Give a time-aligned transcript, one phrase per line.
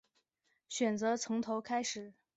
[0.67, 2.15] 选择从头开始